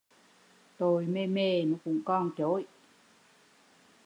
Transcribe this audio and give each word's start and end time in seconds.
Tội 0.77 1.05
mề 1.05 1.27
mề 1.27 1.65
mà 1.65 1.77
cũng 1.85 2.01
còn 2.05 2.31
chối 2.37 2.65